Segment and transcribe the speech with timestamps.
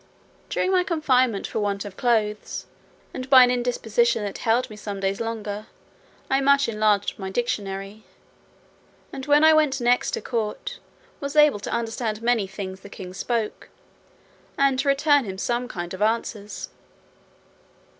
[0.49, 2.65] During my confinement for want of clothes,
[3.13, 5.67] and by an indisposition that held me some days longer,
[6.27, 8.03] I much enlarged my dictionary;
[9.13, 10.79] and when I went next to court,
[11.19, 13.69] was able to understand many things the king spoke,
[14.57, 16.69] and to return him some kind of answers.